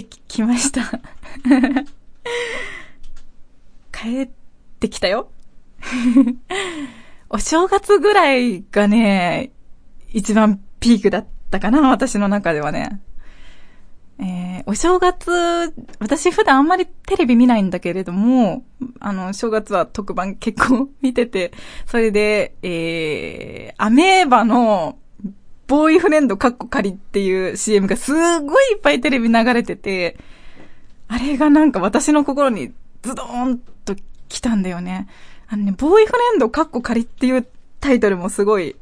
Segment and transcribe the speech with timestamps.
[0.00, 0.82] ってきました。
[3.92, 4.28] 帰っ
[4.80, 5.30] てきたよ。
[7.30, 9.52] お正月ぐらいがね、
[10.12, 13.00] 一番ピークだったかな、私の中ではね。
[14.18, 18.64] えー、お正月、私普段あんまりテレビ見ないんだけれども、
[19.00, 21.52] あの、正月は特番結構 見てて、
[21.86, 24.98] それで、えー、アメーバの、
[25.66, 30.18] ボーイフレンドカッコ仮っていう CM がすごいいっぱいテレビ流れてて、
[31.08, 32.72] あれがなんか私の心に
[33.02, 33.94] ズドーンと
[34.28, 35.08] 来たんだよね。
[35.48, 37.46] あのね、ボーイフレンドカッコ仮っていう
[37.80, 38.76] タイトルもすごい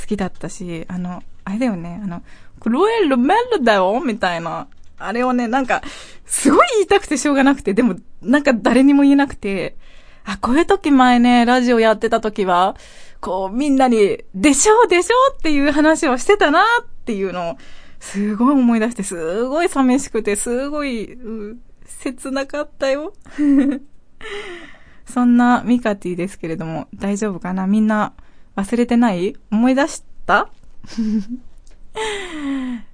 [0.00, 2.22] 好きだったし、あの、あれだよね、あの、
[2.60, 4.68] クロエルメルだよみたいな。
[4.98, 5.82] あれをね、なんか、
[6.26, 9.76] すごい言いたくてしょうがなくて、でも、なんか誰にも言えなくて、
[10.24, 12.76] あ、こういう時前ね、ラジオやってた時は、
[13.20, 17.56] こう、みんなに、でしょうでしょうっていう話をしてたなっていうのを、
[18.00, 23.12] すごい思い出して、すごい寂しくて、すごい、う切なかったよ。
[25.06, 27.66] そんなミカティですけれども、大丈夫かな？
[27.66, 28.12] みんな
[28.56, 29.34] 忘れてない？
[29.50, 30.50] 思い出した？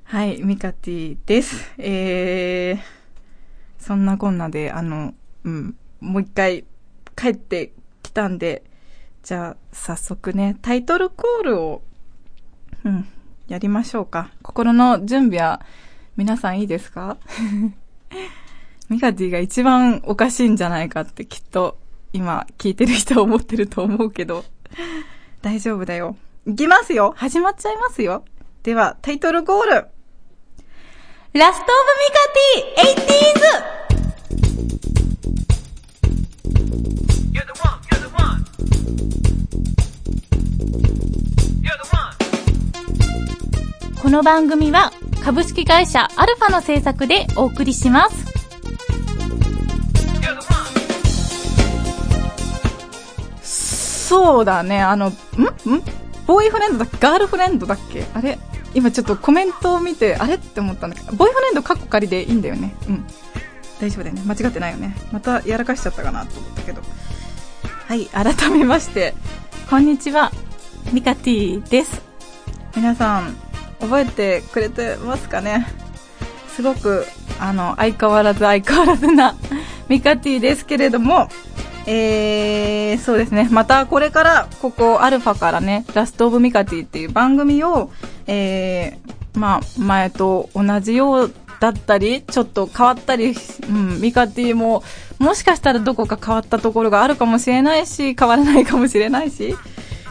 [0.04, 1.72] はい、ミカティです。
[1.76, 2.78] えー、
[3.78, 6.64] そんなこんなで、あの、うん、もう一回
[7.16, 7.72] 帰って
[8.02, 8.62] きたんで、
[9.24, 11.82] じゃあ、早速ね、タイトルコールを、
[12.84, 13.08] うん、
[13.48, 14.30] やりましょうか。
[14.42, 15.62] 心の準備は、
[16.16, 17.16] 皆さんいいですか？
[18.90, 21.78] ミカティが一番おかしいんじゃないかってきっと、
[22.12, 24.44] 今、聞いてる人は思ってると思うけど、
[25.40, 26.16] 大丈夫だよ。
[26.46, 28.22] いきますよ始まっちゃいますよ
[28.62, 29.96] では、タイトルコールラス
[31.32, 33.83] トオブミカティ 80s!
[44.04, 44.92] この番組は
[45.24, 48.26] 株式会社アルファの制作でお送りします。
[53.42, 55.12] そうだね、あの、ん？
[55.12, 55.14] ん？
[56.26, 56.98] ボーイフレンドだっけ？
[57.00, 58.04] ガールフレンドだっけ？
[58.12, 58.38] あれ？
[58.74, 60.34] 今ちょっとコメントを見て、あれ？
[60.34, 62.74] って思ったんだけど、ボーイフレンドカッコ仮でいいんだよね。
[62.86, 63.06] うん。
[63.80, 64.22] 大丈夫だよね。
[64.26, 64.94] 間違ってないよね。
[65.12, 66.82] またやらかしちゃったかなと思ったけど。
[67.88, 69.14] はい、改めまして、
[69.70, 70.30] こんにちは。
[70.92, 72.02] ミカティです。
[72.76, 73.34] 皆さん、
[73.84, 75.66] 覚えてくれてますかね？
[76.54, 77.06] すごく、
[77.40, 79.34] あの、相変わらず相変わらずな
[79.88, 81.28] ミカティですけれども、
[81.86, 83.48] えー、そうですね。
[83.50, 87.90] またこれから、ここ、アルファからね、ラストオブミカティっていう番組を、
[88.26, 93.34] えー、まあ、前と同じようだったり、ちょっと変わったり、
[93.68, 94.82] うん、ミカティも、
[95.18, 99.54] もしかしたらどこか変わったところがあるかもしれないし、変わらないかもしれないし、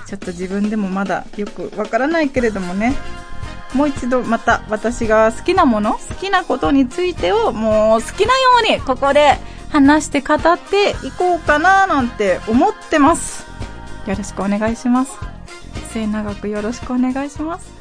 [0.05, 2.93] ちょっと自分でもまだよくわからないけれどもね、
[3.73, 9.37] もう一度また私が好きなもの、好きなことについてをもう好きなようにここで
[9.69, 13.45] 話して語っていこうかななんて思ってます。
[14.07, 15.13] よろしくお願いします。
[15.91, 17.71] 末永くよろしくお願いします。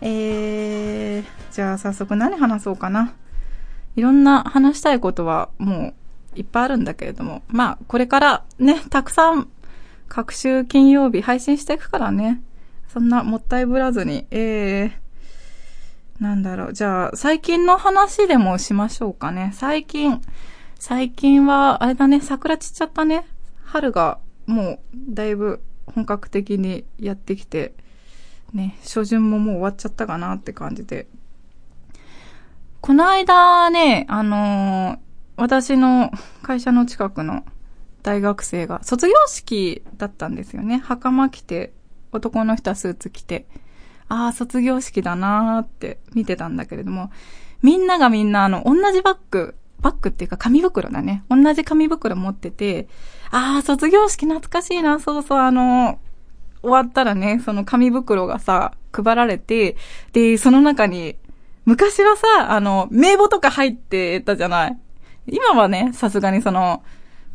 [0.00, 1.24] えー、
[1.54, 3.14] じゃあ早速何話そうかな。
[3.96, 5.94] いろんな話したいことはも
[6.36, 9.48] ういっぱいあるんだけれども、まあこれからね、たくさん
[10.08, 12.40] 各週金曜日配信していくからね、
[12.88, 19.52] そんなもったいぶらずに、えー、なんだろう、じゃあ最近の話でもしましょうかね。
[19.54, 20.20] 最近、
[20.78, 23.26] 最近は、あれだね、桜散っちゃったね。
[23.64, 27.74] 春がもうだいぶ本格的にやってきて、
[28.52, 31.06] ね、初旬ももう終わっちゃったかなって感じで。
[32.80, 34.98] この間ね、あのー、
[35.36, 36.10] 私の
[36.42, 37.44] 会社の近くの
[38.02, 40.78] 大学生が卒業式だったんですよね。
[40.78, 41.72] 袴着て、
[42.12, 43.46] 男の人はスーツ着て、
[44.08, 47.10] ああ、卒業式だなーって見てたんだけれども、
[47.62, 51.24] みんながみんなあの、同じバッグバッグっていうか紙袋だね。
[51.30, 52.88] 同じ紙袋持ってて、
[53.30, 55.98] ああ、卒業式懐かしいな、そうそう、あの、
[56.62, 59.76] 終わったらね、その紙袋がさ、配られて、
[60.12, 61.16] で、その中に、
[61.64, 64.78] 昔はさ、あの、名簿とか入ってたじゃない。
[65.26, 66.82] 今はね、さすがにその、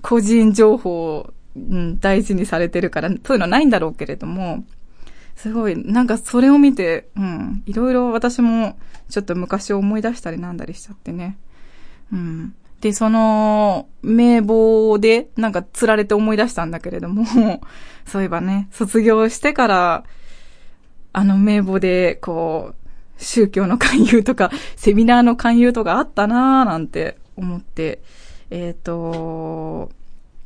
[0.01, 4.63] 個人情報を、うん、大事にされてるから、そういうのないんだろうけれども、
[5.35, 8.77] すごい、なんかそれを見て、うん、いろいろ私も、
[9.09, 11.38] ちょっと昔を思い出したりなんだりしちゃってね。
[12.11, 12.55] うん。
[12.81, 17.25] で、その、名簿で、なんか釣られて思い出したんだけれども、
[18.06, 20.03] そういえばね、卒業してから、
[21.13, 28.01] あの名簿で、こう、宗教の勧誘とか、 セミナーの勧誘とかあったなーなんて思って、
[28.49, 29.91] えっ、ー、と、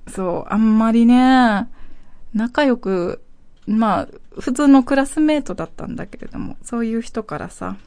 [0.07, 1.67] そう、あんまりね、
[2.33, 3.23] 仲良く、
[3.65, 4.07] まあ、
[4.39, 7.77] 普通のクラスメートだったんだけれども、そういう人からさ、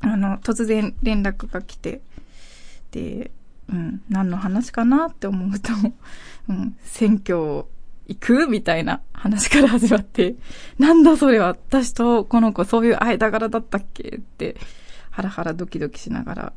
[0.00, 2.00] あの、突然連絡が来て、
[2.92, 3.30] で、
[3.70, 5.72] うん、何の話かなって思うと、
[6.48, 7.64] うん、選挙
[8.06, 10.36] 行くみたいな話から始まって、
[10.78, 14.56] なんだそれは私とこの子そういう間柄だったっけって、
[15.10, 16.52] ハラハラドキドキしながら、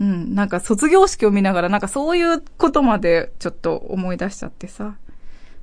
[0.00, 4.96] うん、なんか卒業式を見ながら、なんかそういうことまでちょっと思い出しちゃってさ。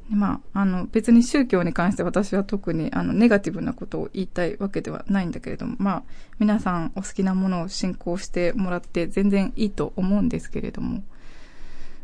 [0.09, 6.03] まあ、あの、別に宗教に関して私は特に、あの、ネガティブなことを言いたいわけではないんだけれども、まあ、
[6.39, 11.03] 皆さんお好きなものを信仰してもらって全然いいと思うんですけれども、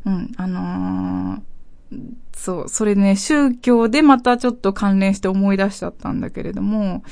[0.06, 2.00] うん、あのー、
[2.36, 7.04] そう、それね、宗教でまたちょっと関連して思い出しちゃったんだけれども、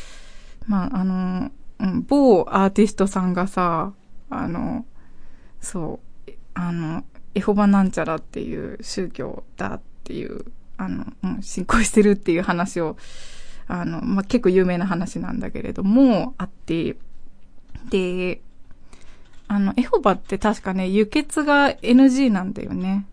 [0.68, 3.94] まあ、あのー、うん、某アーティストさんがさ、
[4.30, 4.86] あの、
[5.62, 7.04] そう、あの、
[7.36, 10.46] エホバなんちゃらっていう宗教だっていう
[10.78, 12.98] あの、うん、信仰してるっていう話を、
[13.68, 16.96] あの、まあ、結構有名な話なんだけれども、あって、
[17.90, 18.42] で、
[19.48, 23.06] あの、エホバって確かね、輸血が NG なんだよね。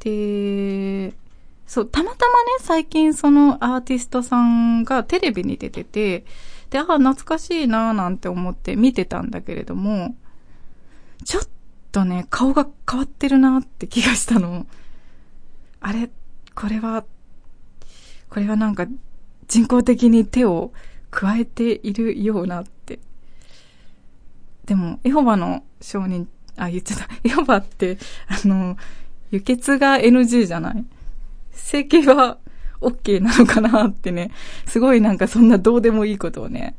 [0.00, 1.14] で、
[1.66, 6.24] そう、たまたまね、最近そのアーティストさんがテレビに出てて、
[6.70, 10.14] で、ああ、懐かしいなぁなんて思って見てたんだけれども、
[11.24, 11.44] ちょっ
[11.92, 14.66] とね、顔が変わってるなって気がしたの。
[15.80, 16.10] あれ
[16.54, 17.04] これは、
[18.28, 18.86] これはなんか
[19.48, 20.72] 人工的に手を
[21.10, 22.98] 加えているようなって。
[24.64, 27.08] でも、エホバの証人、あ、言っちゃった。
[27.24, 27.98] エホバって、
[28.28, 28.76] あの、
[29.30, 30.84] 輸血が NG じゃない？
[31.52, 32.38] 整形は
[32.80, 34.30] OK なのかなってね、
[34.66, 36.74] すごいなんかそんなどうでもいいことをね、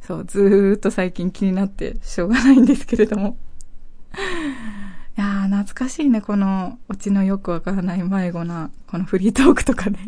[0.00, 3.36] そう、ずーっと最近気になってしょうがないんですけれども。
[5.16, 9.98] いやー、懐かしいね、この、オチのよくわからない迷子な、このフリートークとかね。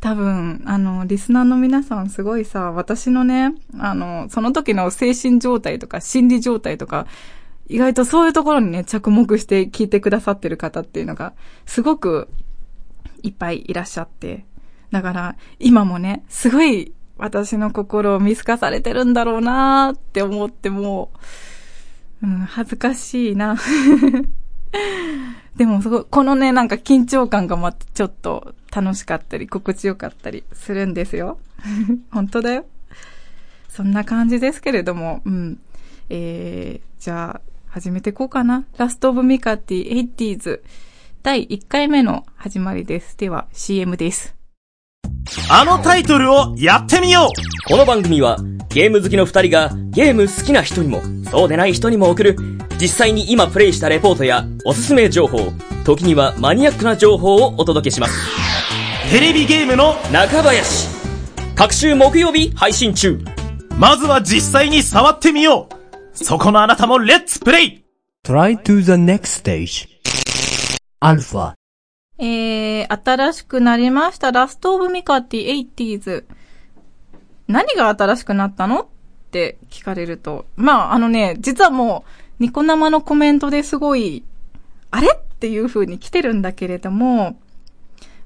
[0.00, 7.06] 多分、あの、リスナーの皆さんすごいさ、私のね、あの、その時の精神状態とか心理状態とか、
[7.68, 11.34] 意外とそういうところにね、着目して聞いてくださってる方っていうのが、
[11.66, 12.28] すごく
[13.22, 14.44] いっぱいいらっしゃって。
[14.90, 21.18] だから、今もね、すごい私の心を見透かされてるんだろうなーって思っても、う
[22.22, 23.56] うん、恥ずかしいな。
[25.56, 31.38] でも、すごい、このね、なんか緊張感がまたちょっと楽しかったり、心地よかったりするんですよ。
[32.10, 32.66] 本当だよ。
[33.68, 35.58] そんな感じですけれども、うん。
[36.08, 38.64] えー、じゃあ、始めていこうかな。
[38.76, 40.60] ラストオブミカティ 80s
[41.22, 43.16] 第1回目の始まりです。
[43.16, 44.39] では、CM です。
[45.50, 47.68] あのタイトルをやってみよう。
[47.68, 48.38] この番組は
[48.68, 52.36] ゲーム好きの二人がゲーム好きな人にもそうでない人にも送る
[52.80, 55.52] 実際に今プレイしたレポートやおすすめ情報
[55.84, 58.12] 時にはマニアックな情報をお届けします。
[59.10, 60.88] テレビゲームの中林。
[61.56, 63.18] 各週木曜日配信中。
[63.76, 65.74] まずは実際に触ってみよう。
[66.12, 67.84] そこのあなたもレッツプレイ。
[68.24, 69.88] Try to the next stage.
[71.00, 71.54] アルファ
[72.18, 72.59] えー、
[72.92, 74.32] 新しくなりました。
[74.32, 76.24] ラストオブミカティ 80s。
[77.46, 78.80] 何が新しくなったの？
[78.80, 78.86] っ
[79.30, 80.46] て聞かれると。
[80.56, 82.04] まあ、あのね、実はも
[82.40, 84.24] う、ニコ生のコメントですごい、
[84.90, 85.08] あれ？
[85.12, 87.38] っていう風に来てるんだけれども、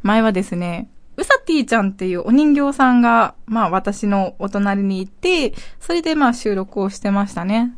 [0.02, 7.72] 前はですね、うさティちゃんっていうお人形さんが、まあ私のお隣にいて、それでまあ収録をしてましたね。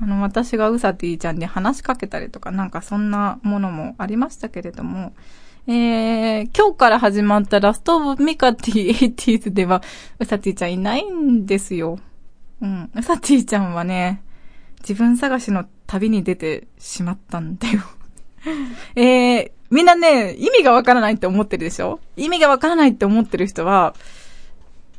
[0.00, 5.14] あの、私がうさティちゃんに話しかけたりとか、なんかそんなものもありましたけれども、
[5.68, 9.80] えー、今日から始まったラストオブミカティ エイティーズでは、
[10.18, 12.00] うさティちゃんいないんですよ。
[12.60, 12.90] うん。
[12.96, 14.22] うさティちゃんはね、
[14.80, 17.82] 自分探しの旅に出てしまったんだよ
[18.96, 22.00] えー、みんなね、意味がわからないって思ってるでしょ？
[22.16, 23.94] 意味がわからないって思ってる人は、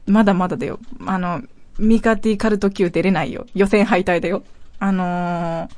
[0.08, 0.80] まだまだだよ。
[1.06, 1.42] あの、
[1.78, 3.48] ミカティカルト級出れないよ。
[3.54, 4.44] 予選敗退だよ。
[4.80, 5.70] あのー、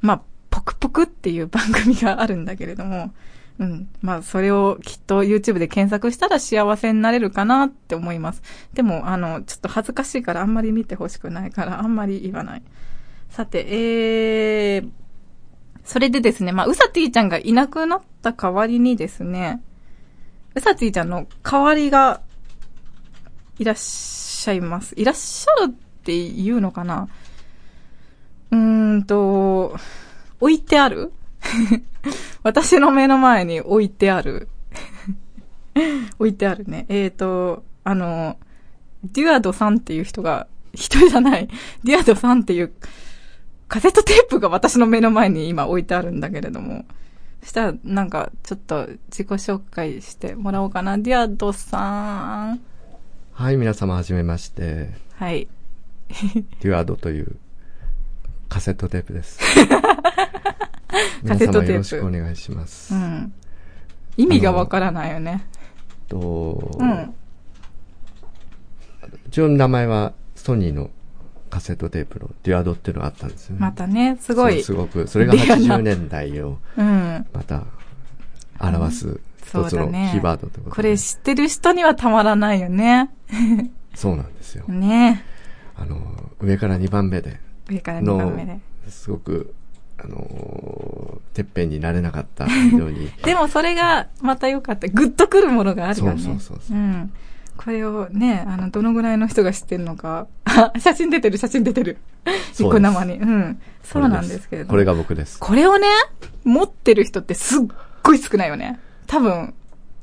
[0.00, 3.12] まあ、ポクポクっていう番組があるんだけれども、
[3.58, 3.88] うん。
[4.02, 8.42] まあ、それをきっと YouTube で検索したら幸せになれるかなって思います。
[8.72, 12.62] でも、あの、ちょっと恥ずかしいからあんまり見てほしくないからあんまり言わない。
[13.30, 14.90] さて、えー、
[15.84, 19.62] それでですね、まあ、うさティちゃんがいなくなった代わりにですね、
[20.54, 22.22] うさティちゃんの代わりが
[23.58, 24.94] いらっしゃいます。
[24.96, 27.08] いらっしゃるって言うのかな？
[28.50, 29.76] うーんと、
[30.40, 31.12] 置いてある
[32.42, 34.48] 私の目の前に置いてある
[36.18, 36.86] 置いてあるね。
[36.88, 38.38] えっ、ー、と、あの、
[39.04, 41.48] デュアドさんっていう人が、人じゃない、
[41.84, 42.72] デュアドさんっていう
[43.68, 46.84] カセットテープが私の目の前に今置いてあるんだけれども、
[47.42, 50.96] そしたらなんかちょっと自己紹介してもらおうかな。
[50.96, 52.60] デュアドさん。
[53.32, 54.90] はい、皆様はじめまして。
[55.16, 55.48] はい。
[56.60, 57.36] デュアドという
[58.54, 59.40] カセットテープです。
[61.26, 62.94] カセットテープ皆様よろしくお願いします。
[62.94, 63.32] うん。
[64.16, 65.44] 意味がわからないよね。
[66.06, 67.14] と、うん。
[69.26, 70.90] 一応名前はソニーの
[71.50, 73.60] カセットテープのデュアドっていうのがあったんですよね。
[73.60, 74.62] またね、すごい。
[74.62, 77.26] すごく、それがレアな80年代をうん。
[77.32, 77.64] また
[78.60, 79.88] 表す一つの。
[79.88, 80.70] キーワードということで。
[80.70, 83.10] これ知ってる人にはたまらないよね。
[83.96, 84.64] そうなんですよ。
[84.68, 85.24] ね
[85.74, 88.52] あの、上から2番目で、上から2番目で。
[88.54, 89.54] の、すごく、
[89.98, 93.10] あのー、てっぺんになれなかった非常に。
[93.24, 94.88] でもそれがまた良かった。
[94.88, 96.22] グッとくるものがあるよね。
[96.22, 97.12] そうそうそうそううん。
[97.56, 100.26] これをね、あの、どのぐらいの人が知ってるのか。
[100.44, 101.98] あ、 写真出てる、写真出てる。
[102.58, 103.14] ニコ生に。
[103.18, 103.60] うん。
[103.82, 104.70] そうなんですけれども。
[104.70, 105.38] これが僕です。
[105.38, 105.86] これをね、
[106.42, 107.60] 持ってる人ってすっ
[108.02, 108.80] ごい少ないよね。
[109.06, 109.54] 多分、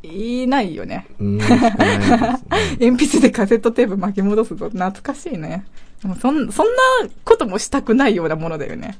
[0.03, 1.07] いないよね。
[1.19, 1.45] うーん、ね。
[2.79, 4.69] 鉛筆でカセットテープ巻き戻すぞ。
[4.69, 5.65] 懐かしいね。
[6.01, 8.97] でもそん、そんなこともしたくないようなものだよね。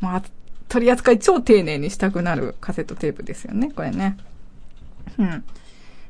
[0.00, 0.22] まあ、
[0.68, 4.16] 取り扱い超丁寧にしたくなるカセットテープですよね、これね。
[5.18, 5.44] うん。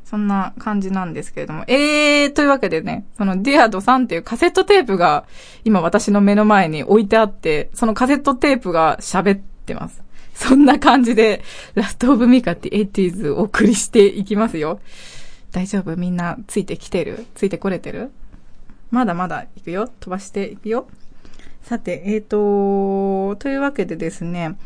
[0.05, 1.65] そんな感じなんですけれども。
[1.69, 5.25] えー、というわけでね、そのディアドさんっていうカセットテープが
[5.65, 10.03] 今私の目の前に置いてあって、そのカセットテープが喋ってます。
[10.35, 11.43] そんな感じで、
[11.75, 14.81] ラストオブミカって 80s お送りしていきますよ。
[15.51, 15.97] 大丈夫？
[15.97, 17.27] みんなついてきてる？
[17.35, 18.11] ついてこれてる？
[18.93, 20.87] まだまだ行くよ飛ばしていくよ
[21.63, 24.57] さて、えーと、というわけでですね、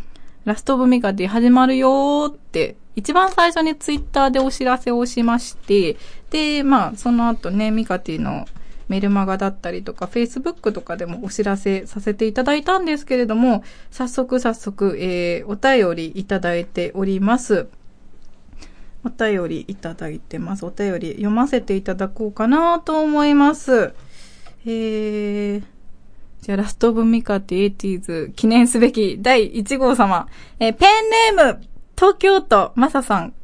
[0.45, 5.97] ラストオブミカティ始まるよーって、一番最初にツイッターでお知らせをしまして、
[6.31, 8.47] で、まあ、その後ね、ミカティの
[8.89, 17.69] メルマガだったりとか、Facebook とかでもお知らせさせていただいたんですけれども、早速早速、えー、お便りいただいております。
[19.05, 20.67] お便りいただいてます。
[20.67, 23.95] お便り読ませていただこうかなと思います。
[24.67, 25.63] へえ、
[26.41, 30.29] じゃあ、ラストオブミカってエイティーズ記念すべき第1号様。
[30.59, 31.61] えーペンネーム、
[31.95, 33.35] 東京都まささん。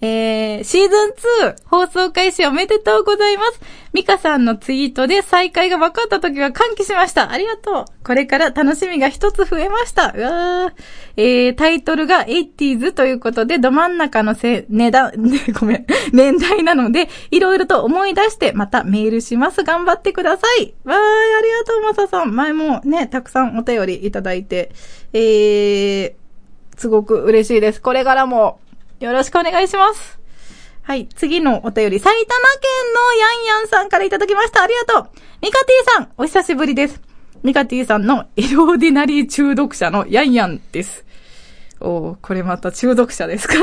[0.00, 1.10] えー、シーズン
[1.52, 3.60] 2放送開始おめでとうございます。
[3.94, 7.30] ミカさんのツイートで再開が分かった時は歓喜しました。
[7.30, 7.84] ありがとう。
[8.04, 10.12] これから楽しみが一つ増えました。
[10.14, 10.72] うわー
[11.16, 19.64] えー、タイトルが 80s ということで、ど真ん中のせ、値段、ね、 ごめん、年代なので、いろいろと思い出して、またメールします。
[19.64, 20.74] 頑張ってください。
[20.84, 22.36] わー、ありがとう、マサさん。
[22.36, 24.72] 前もね、たくさんお便りいただいて、
[25.14, 26.12] えー、
[26.76, 27.80] すごく嬉しいです。
[27.80, 28.60] これからも、
[29.00, 30.18] よろしくお願いします。
[30.82, 31.08] はい。
[31.14, 34.62] 次のお便り、埼玉県のヤンヤンさんからいただきました。
[34.62, 35.10] ありがとう。
[35.42, 37.00] ミカティさん、お久しぶりです。
[37.42, 41.04] ミカティさんのエローディナリー中毒者のヤンヤンです。
[41.80, 43.54] おー、これまた中毒者ですか？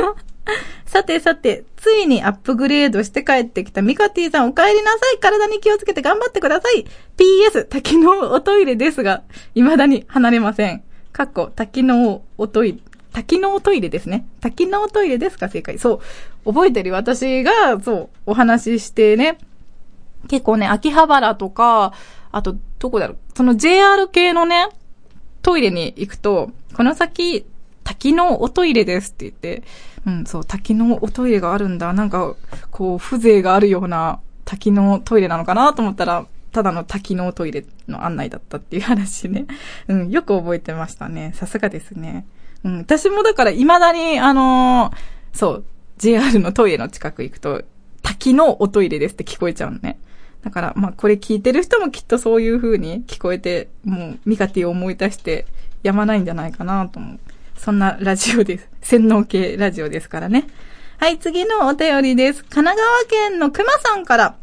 [0.86, 5.18] さてさて、ついにアップグレードして帰ってきたミカティさんお帰りなさい。
[5.20, 6.86] 体に気をつけて頑張ってください。
[7.18, 9.24] PS、多機能おトイレですが、
[9.56, 10.84] 未だに離れません。
[11.14, 12.78] かっこ、多機能おトイレ。
[13.14, 14.26] 多機能トイレですね。
[14.42, 15.48] 多機能トイレですか？
[15.48, 15.80] 正解。
[15.80, 16.02] そ
[16.46, 16.54] う。
[16.54, 16.92] 覚えてる？
[16.92, 19.38] 私が、そう、お話ししてね。
[20.28, 21.94] 結構ね、秋葉原とか、
[22.32, 23.18] あと、どこだろう。
[23.36, 24.68] その JR 系のね、
[25.42, 27.46] トイレに行くと、この先、
[27.84, 29.64] 多機能おトイレですって言って、
[30.08, 31.94] うん、そう、多機能おトイレがあるんだ。
[31.94, 32.36] なんか、
[32.72, 39.46] こう、風情があるような多機能トイレなのかなと思ったら、ただの多機能トイレの案内だったっていう話ね。
[39.88, 41.34] うん、よく覚えてましたね。
[41.36, 42.26] さすがですね。
[42.64, 45.66] うん、私もだから未だに、あのーそう、
[45.98, 47.64] JR のトイレの近く行くと、
[48.02, 50.00] 多機能おトイレですって聞こえちゃうのね。
[50.44, 55.46] だから、まあ、これ聞いてる人もきっとそういう風に聞こえて、もう、ミカティを思い出して、
[55.82, 57.20] やまないんじゃないかなと思う。
[57.58, 58.70] そんなラジオです。
[58.82, 60.48] 洗脳系ラジオですからね。
[60.98, 62.44] はい、次のお便りです。
[62.44, 64.36] 神奈川県の熊さんから。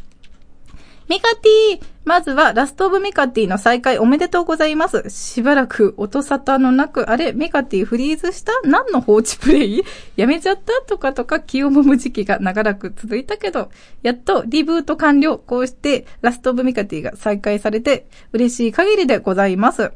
[1.09, 5.09] ミカティまずは、ラストオブミカティの再開おめでとうございます。
[5.11, 9.85] しばらく音沙汰のなく、あれミカティフリーズした何の放置プレイ？
[10.17, 10.73] やめちゃった？
[10.89, 13.71] とかとか気をもむ時期が長らく続いたけど、
[14.03, 15.39] やっとリブート完了。
[15.39, 19.93] こうして、ラストオブミカティが再開されて、嬉しい限りでございます。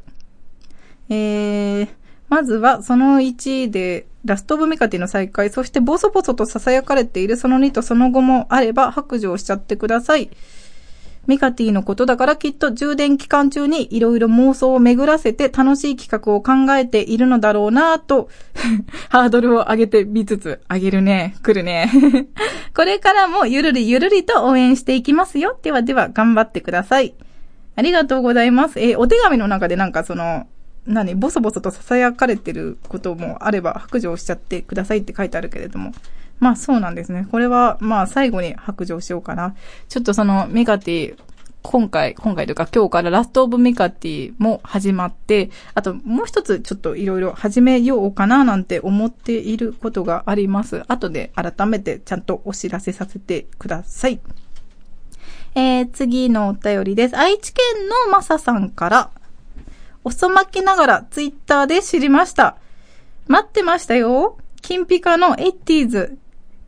[1.09, 1.89] えー、
[2.29, 10.29] まずはその1で、ラストオブミカティの再開、そしてボソボソと囁かれているその2とその後もあれば白状しちゃってください。
[11.27, 18.29] ミカティのことだからきっと充電期間中にいろいろ妄想を巡らせて楽しい企画を考えているのだろうなぁと、
[19.09, 21.91] ハードルを上げてみつつ、上げるね、 来るね。
[22.75, 25.57] これからもゆるりゆるりと応援していきますよ。
[25.61, 27.13] ではでは頑張ってください。
[27.75, 28.79] ありがとうございます。
[28.79, 30.47] えーお手紙の中でなんかその、
[30.85, 35.91] 何、ボソボソと囁かれてることもあれば白状しちゃってくださいって書いてあるけれども。
[36.39, 37.27] まあそうなんですね。
[37.31, 39.55] これは、まあ最後に白状しようかな。
[39.87, 41.17] ちょっとその、メガティ、
[41.67, 50.83] 今回、今回というか今日からラストオブミカティも始まって、あともう一つちょっといろいろ始めようかななんて思っていることがあります。
[50.87, 54.19] 後で改めてちゃんとお知らせさせてください。
[55.55, 57.17] えー、次のお便りです。
[57.17, 57.65] 愛知県
[58.05, 59.09] のマサさんから、
[60.03, 62.57] 遅まきながらツイッターで知りました。
[63.27, 64.37] 待ってましたよ。
[64.61, 66.17] 金ピカの 80s、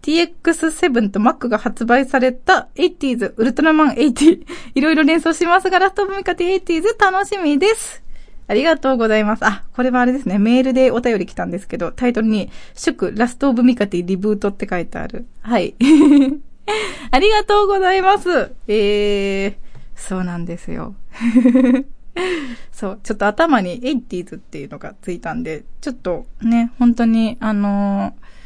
[0.08, 4.46] TX7 と Mac が発売された 80s、ウルトラマン80。
[4.74, 8.02] いろいろ連想しますが、ラストオブミカティ 80s 楽しみです。
[8.48, 9.46] ありがとうございます。
[9.46, 10.40] あ、これはあれですね。
[10.40, 15.26] メールでお便り来たんですけど、タイトルに、祝ラストオブミカティリブートって書いてある。
[15.42, 15.76] はい。
[17.12, 18.54] ありがとうございます。
[18.70, 19.56] えー、
[19.94, 20.96] そうなんですよ。
[22.72, 28.37] そう、ちょっと頭に 80s っていうのがついたんで、ちょっとね、本当に、あのー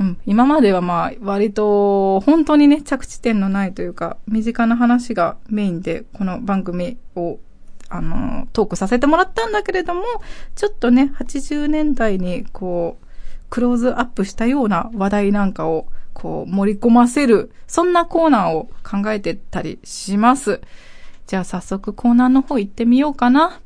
[0.00, 7.38] うん、今まではまあ、割と、本当にね、着地点のないというか、身近な話がメインで、この番組を、
[7.90, 10.02] あのトークさせてもらったんだけれども、
[10.56, 13.06] ちょっとね、80年代に、こう、
[13.50, 20.60] クローズアップしたような話題なんかを、こう、盛り込ませる、そんなコーナーを考えてたりします。
[21.26, 23.60] じゃあ早速コーナーの方行ってみようかな。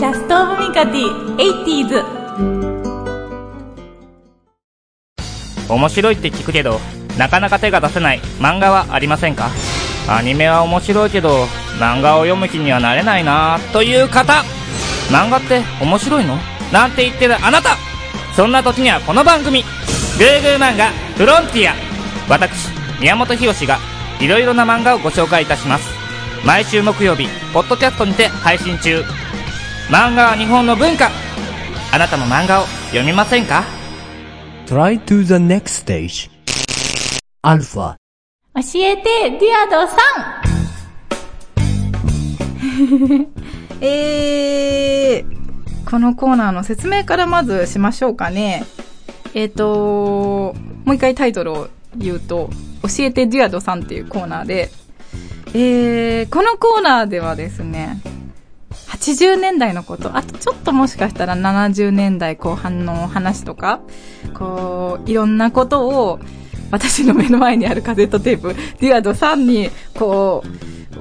[0.00, 2.21] ラストオブミカティ 80s
[5.74, 6.80] 面白いって聞くけど
[7.18, 8.20] なかなか手が出せない。
[8.38, 9.50] 漫画はありませんか？
[10.08, 11.44] アニメは面白いけど
[11.78, 13.58] 漫画を読む気にはなれないな。
[13.72, 14.42] という方。
[15.10, 16.38] 漫画って面白いの？
[16.72, 17.76] なんて言ってるあなた。
[18.34, 19.62] そんな時にはこの番組
[20.18, 20.88] 「グーグー漫画
[21.18, 21.74] フロンティア」
[22.30, 23.78] 私宮本浩が
[24.20, 25.90] いろいろな漫画をご紹介いたします。
[26.46, 29.04] 毎週木曜日ポッドキャストにて配信中。
[29.90, 31.10] 漫画は日本の文化。
[31.92, 33.64] あなたも漫画を読みませんか？
[34.72, 36.30] Try to the next stage.
[37.42, 37.96] Alpha.
[38.54, 39.96] 教えて、ディアドさ
[43.20, 43.26] ん
[43.84, 48.64] えー、このコーナーの説明からまずしましょうかね。
[49.34, 50.54] えっ、と、
[50.86, 52.48] もう一回タイトルを言うと、
[52.80, 54.70] 教えてデュアドさんっていうコーナーで、
[55.52, 58.00] えー、このコーナーではですね、
[58.92, 63.80] 80年代のこと、あとちょっともしかしたら70年代後半の話とか、
[64.34, 66.20] こう、いろんなことを、
[66.70, 70.42] 私の目の前にあるカセットテープ、デュアドさんに、こ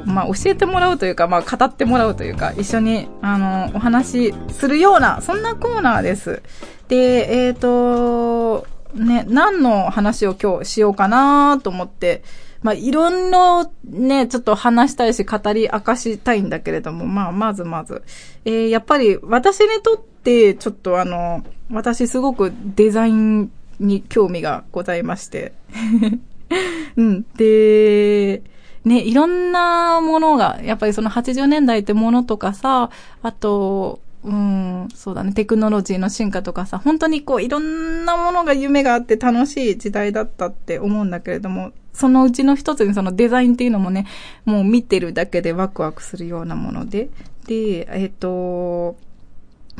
[0.05, 6.41] う、まあ、教えてもらうというか、まあ、語ってもらうというか、一緒に、あの、お話しするような、そんなコーナーです。
[6.87, 12.23] で、えっ、と、ね、何の話を今日しようかなと思って、
[12.63, 18.03] まあ、いろんなね、ちょっと話したいし、語り明かしたいんだけれども、まあ、まずまず。
[18.45, 25.53] えーやっぱり私にとって、ちょっとあの、私すごくデザインに興味がございまして。
[26.97, 27.25] うん。
[27.35, 28.43] で、
[28.85, 32.89] ね、いろんなものが、やっぱりその80年代ってものとかさ、
[33.23, 44.07] あと、うん、そうだね、テクノロジーの進化とかさ、本当にこう、いろんなものが夢があって楽しい時代だったって思うんだけれども、そのうちの一つにそのデザインっていうのもね、
[44.45, 47.09] もう見てるだけでワクワクするようなもので、
[47.47, 48.97] で、えっ、と、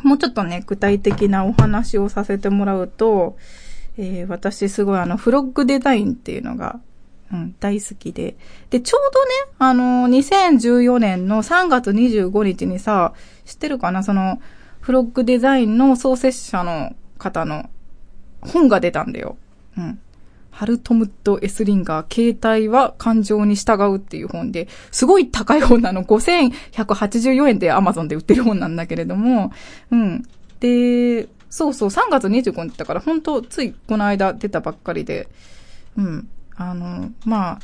[0.02, 3.36] もうちょっとね、具体的なお話をさせてもらうと、
[3.98, 6.80] えー私すごいあの、フロッグデザインっていうのが、
[7.32, 8.36] うん、大好きで。
[8.70, 14.02] で、ちょうどね、あの、2014年の3月25日にさ、知ってるかな？
[14.02, 14.40] その、
[14.80, 17.70] フロッグデザインの創設者の方の
[18.40, 19.36] 本が出たんだよ。
[19.78, 20.00] うん。
[20.52, 26.04] ハルトムット・エスリンガー、携帯は感情に従うっていう本で、すごい高い本なの。
[26.04, 29.50] 5184円で Amazon で売ってる本なんだけれども、
[29.90, 30.22] うん。
[30.60, 35.28] で、そうそう、3月25日だから、本当ついこの間出たばっかりで、
[35.96, 36.28] うん。
[36.54, 37.58] あの、まあ、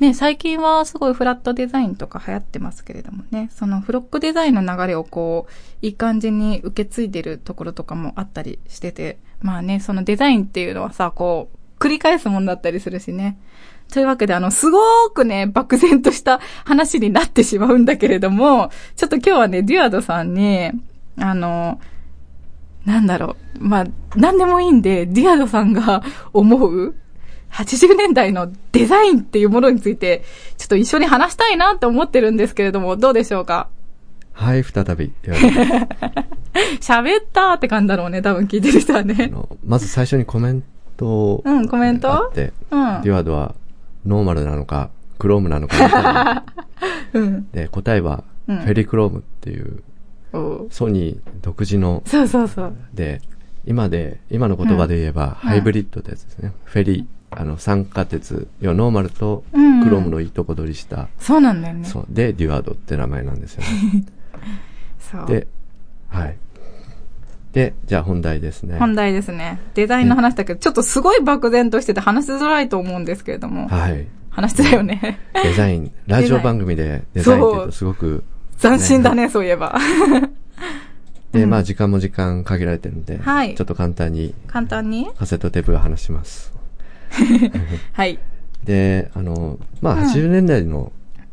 [0.00, 5.52] ね、最近はすごいフラットデザインとか流行ってますけれどもね、そのフロックデザインの流れをこう、
[5.86, 13.36] いい感じに受け継いでるところとかもあったりしてて、まあね、そのデザインっていうのはさ、こう、繰り返すもんだったりするしね。
[13.92, 20.70] というわけで、あの、すごーくね、漠然とした話になってしまうんだけれども、ちょっと今日はね、デュアドさんに、
[21.18, 21.80] あの、
[22.84, 23.64] なんだろう。
[23.64, 26.94] まあ、なんでもいいんで、ディアドさんが 思う
[27.50, 30.22] 80年代のデザインっていうものについて、
[30.58, 33.68] ちょっと一緒に話したいなって思ってるんですけれども、どうでしょうか？
[34.32, 35.12] はい、再び。
[36.80, 39.26] 喋ったーって感じだろうね、多分聞いてる人はあね。
[39.28, 40.62] のまず最初にコメン
[41.02, 42.12] トをうんコメント？
[42.12, 43.54] あって、うんデュアードは
[44.06, 46.44] ノーマルなのか、クロームなのかみたいな
[47.14, 47.50] うん。
[47.52, 49.82] で、答えは、フうんェリクロームっていう、
[50.70, 52.74] ソニー独自のそうそうそう。
[52.94, 53.20] で、
[53.64, 56.52] 今で、今の言葉で言えば、うんハイブリッドですね。
[56.64, 59.44] フェリー、あの、酸化鉄、要はノーマルと
[59.84, 61.84] クロムのいいとこ取りした、そうなんだよね。
[61.84, 62.06] そう。
[62.08, 64.04] で、デュアードって名前なんですよね。
[64.98, 65.26] そう。
[65.26, 65.46] で、
[66.08, 66.36] はい。
[67.52, 68.78] で、じゃあ本題ですね。
[68.78, 69.60] 本題ですね。
[69.74, 73.68] デザインの話だけど、ちょっとすごい漠然としてて話しづらいと思うんですけれども。
[73.68, 74.06] はい。
[74.30, 75.18] 話しづらいよね。
[75.34, 78.24] デザイン、ラジオ番組でデザインって言うとすごく、
[78.58, 79.78] 斬新だね、そういえば。
[81.32, 85.10] で、まあ時間も時間限られてるんで、はいちょっと簡単に簡単に？
[85.18, 86.54] カセットテープが話します。
[87.92, 88.18] はい。
[88.64, 90.92] で、あの、まあうん80年代の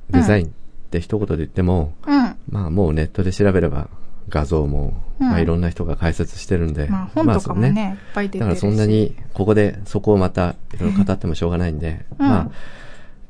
[0.09, 0.49] デザインっ
[0.89, 2.35] て一言で言っても、うん。
[2.49, 3.87] まあもうネットで調べれば
[4.29, 8.39] 画像も、うんまあいろんな人が解説してるんで、まあ本とかもね、まあいっぱい出てるし。
[8.39, 12.51] だからそんなに、ここでそこをまたいろいろ語ってもしょうがないんで、うんまあ、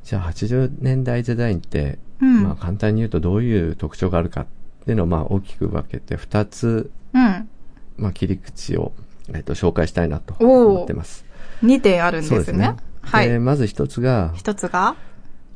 [0.04, 4.46] じゃあ80年代デザインって、うんまあ簡単に言うとどういう特徴があるかっ
[4.84, 7.48] ていうのをまあ大きく分けて2つ、うん。
[7.96, 8.92] まあ切り口を、
[9.34, 11.24] えっと、紹介したいなと思ってます。
[11.62, 12.44] 2点あるんですね。
[12.44, 12.76] すね。
[13.02, 13.28] はい。
[13.28, 14.94] で、まず一つが、一つが？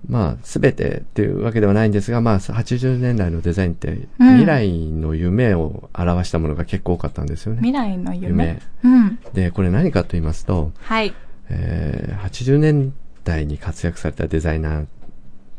[0.08, 3.88] まあ、すべてっていうわけではないんですが、まあ、80年代のデザインって、
[4.18, 7.58] うん未来の夢を表したものが結構多かったんですよね。
[7.60, 8.28] 未来の夢？
[8.28, 9.18] 夢うん。
[9.32, 11.14] で、これ何かと言いますと、はい。
[11.50, 12.92] えー80年
[13.24, 14.86] 代に活躍されたデザイナー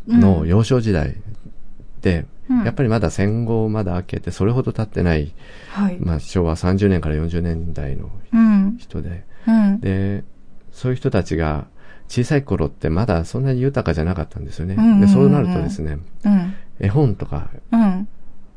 [0.07, 1.15] うんの幼少時代
[2.01, 5.33] で、うんやっぱりまだ戦後まだ明けて、それほど経ってない、
[5.69, 5.97] はい。
[5.99, 8.77] まあ、昭和30年から40年代のうん。
[8.77, 9.79] 人で、うん。
[9.79, 10.23] で、
[10.71, 11.65] そういう人たちが
[12.07, 14.75] 小さい頃ってまだそんなに豊かじゃなかったんですよね。
[14.77, 16.53] うんうんうんで、そうなるとですね、うん。
[16.79, 18.07] 絵本とか、うん。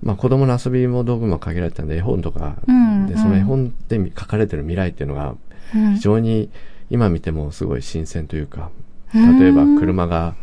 [0.03, 5.31] まあ子供の遊びも道具も限られてたんで、絵本とか、うんで、その絵本で書かれてる未来っていうのが、
[5.75, 6.51] うん非常に
[6.89, 8.71] 今見てもすごい新鮮というか、
[9.15, 10.35] うん例えば車が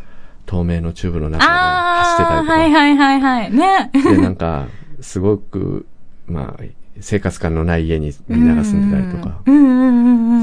[0.46, 3.52] 透明のチューブの中で走ってたりとか、はいはいはいはい。
[3.52, 3.92] ね。
[3.94, 4.68] で、なんか、
[5.02, 5.88] すごく、
[6.28, 6.64] まあ、
[7.00, 9.42] 生活感のない家にみんなが住んでたりとか。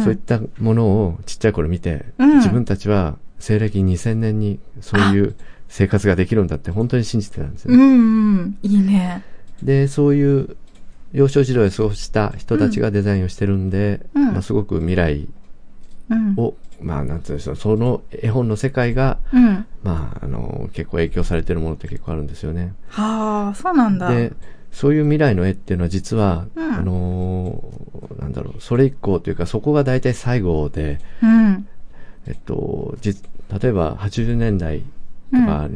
[0.05, 5.35] そういったものをちっちゃい頃見て、うん自分たちは西暦2000年にそういう
[5.69, 7.77] 生活ができるんだって本当に信じてたんですよね。
[7.77, 7.95] うんう
[8.43, 8.59] ん。
[8.63, 9.23] いいね。
[9.63, 10.57] で、そういう
[11.13, 15.29] 幼少時代を過ごした人たちがデザインをしてるんで、うんまあ、すごく未来
[16.11, 16.35] うん。
[16.37, 19.67] を、まあ、なんていうんでしょう、その絵本の世界が、うん。
[19.83, 22.75] まあ、あの、結構影響されてるものって結構あるんですよね。
[22.89, 24.09] はあ、そうなんだ。
[24.11, 24.33] で、
[24.73, 31.67] そういう未来の絵っていうのは実は、うんあのーなんだろう、それ以降というか、そこが大体最後で、うん。
[32.27, 33.15] えっと、じ
[33.61, 34.81] 例えば80年代
[35.33, 35.69] とか、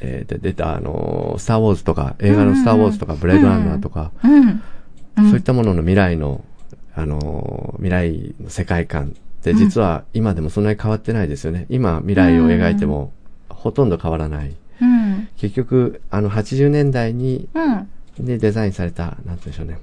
[0.00, 4.34] えーで出た、あのースター・ウォーズとか、映画のスター・ウォーズとか、ブレードランナーとか、うん。
[4.34, 4.62] うん
[5.16, 6.42] そういったものの未来の、
[6.94, 11.66] あのー未来の世界観って実は今でもそんなに変わってないですよね。
[11.68, 13.12] 今未来を描いても
[13.48, 14.54] ほとんど変わらない。
[14.80, 15.28] うん。
[15.36, 17.88] 結局、あの80年代に、うん。
[18.18, 19.78] でデザインされた、なんて言うんでしょうね。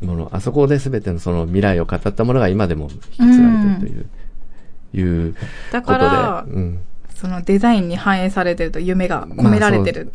[0.00, 4.06] もの、あそこで全てのその未来を語ったものが今でも引き継がれてる
[4.92, 5.34] という、いう
[5.72, 6.80] だことからで、、うん。
[7.14, 10.12] そのデザインに反映されてると夢が込められてる。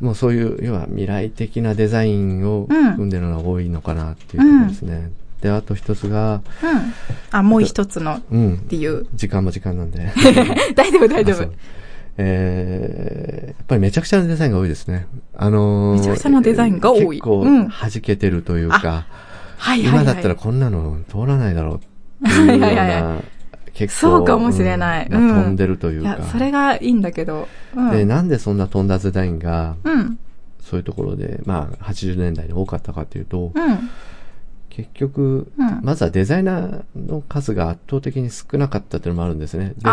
[0.00, 5.10] もうそういう、要は未来的なデザインをうんでるのが多いのかなっていうところですね。
[5.42, 6.92] で、あと一つが、うん。
[7.30, 8.58] あ、もう一つのっうん。
[8.58, 9.06] ていう。
[9.14, 10.10] 時間も時間なんで。
[10.74, 11.52] 大丈夫大丈夫。
[12.16, 15.06] えー、やっぱりめちゃくちゃなデザインが多いですね。
[15.36, 19.04] あのーめちゃくちゃなデザインが多い結構うん弾けてるというか、はいはい
[19.60, 19.80] はい。
[19.82, 23.22] 今だったらこんなの通らないだろうっていうような、はいはいは
[23.74, 26.08] 結構、そうかもしれないうんうん飛んでるというか。
[26.08, 27.48] いや、それがいいんだけど。
[27.74, 27.90] うん。
[27.90, 30.18] で、なんでそんな飛んだデザインが、うん。
[30.60, 33.90] そういうところで、まあ、80年代に多かったかというと、うん。
[34.70, 39.70] 結局、うんまずはデザイナーの数が圧倒的に少なかったというのもあるんですね。
[39.70, 39.92] で、デザイ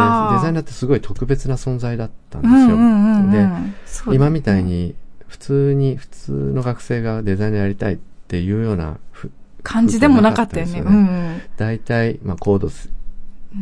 [0.54, 2.60] ナーってすごい特別な存在だったんですよ。
[2.60, 3.32] うんうんうんうん。
[3.32, 4.96] で、そうだ今みたいに、
[5.28, 9.32] 普通に、普通の学生がデザイナーやりたいっていうようなふ、
[9.64, 10.80] 感じでもなかったよね。
[10.80, 11.42] ようんうん。
[11.58, 12.90] 大体、まあ、コードス、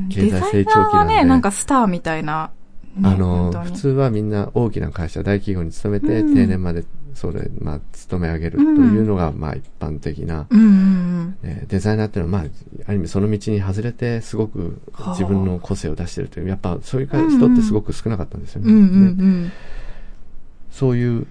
[0.10, 2.51] 経済成長期なんでナーはね、なんかスターみたいな。
[2.97, 6.84] ねあの、普通はみんな大きな会社、大企業に勤めて、うん定年まで、
[7.15, 8.67] それ、まあ、勤め上げるとい
[8.99, 12.51] うのが、まあ、一般的な、うんうんえーデザイナーっていうのは、まあ、
[12.88, 18.71] ある意味その道に外れて、すごくはあ自分の個性を出してるという、やっぱそういう人ってすごく少なかったんですよね。
[18.71, 18.80] うん。
[18.80, 19.51] うん。
[20.69, 21.28] そういう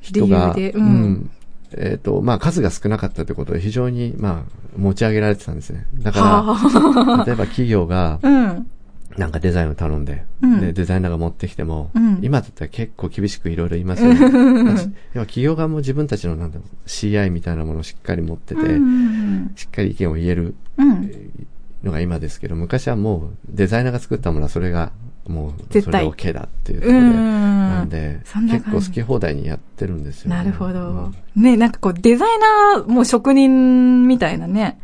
[0.00, 1.30] 人が、うん
[1.72, 5.86] えっ、と、まあ、数が少なかったということで、非常に、まあ、持ち上げられてたんですね。
[5.94, 8.28] だかはら、例えば企業が、あ。
[8.28, 8.70] うん。
[9.20, 14.20] なんかデザインを頼んで、うんで、デザイナーが持ってきても、うん今だったら結構厳しくいろいろ言いますよね。
[15.12, 21.10] 要は企業側も自分たちのなんだろう、CI みたいなものをしっかり持ってて、うんしっかり意見を言えるうん。
[21.84, 24.92] のが今ですけど、昔はもうデザイナーが作ったものはそれが、
[25.26, 27.14] もう、それ OK だっていうところで、うん。
[27.14, 30.36] なんで、結構好き放題にやってるんですよね。
[30.36, 31.42] なるほどうん。
[31.42, 32.28] ね、なんかこう、デザイ
[32.76, 34.78] ナー、もう職人みたいなね。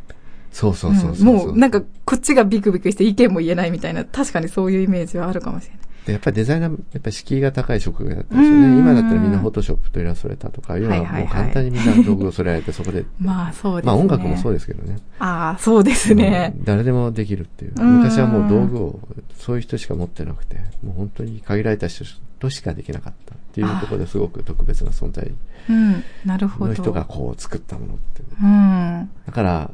[0.56, 1.34] そうそうそうそう。
[1.34, 5.80] んもう、なんか、こっちがビクビクして意見も言えないみたいな、確かにそういうイメージはあるかもしれない。
[6.06, 8.66] でやっぱりデザイナー、やっぱり敷居が高い職業だったんですよね。
[8.68, 13.92] うん今だったらみんなフォトショップとイラストレーターとか、いうのはもう簡単にみんな道具を揃えられて、そこで、まあ、そうですね。
[13.92, 14.98] まあ音楽もそうでですけどね。
[15.18, 16.54] ああ、そうですね。
[16.56, 17.72] うん誰でもできるっていう。
[17.76, 19.00] うん昔はもう道具を、
[19.36, 22.04] そういう人しか持ってなくて、もう本当に限られた人
[22.38, 25.28] としかできなかったっていうところですごく特別な存在
[25.68, 26.04] うん。
[26.24, 26.68] なるほど。
[26.68, 28.28] の人がこう作ったものっていう。
[28.44, 29.10] うん。
[29.26, 29.70] だから、